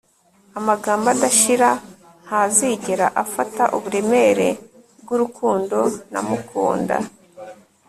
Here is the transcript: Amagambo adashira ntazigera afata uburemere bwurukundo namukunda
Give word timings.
Amagambo 0.59 1.05
adashira 1.15 1.69
ntazigera 2.25 3.07
afata 3.23 3.63
uburemere 3.75 4.49
bwurukundo 5.01 5.79
namukunda 6.11 6.95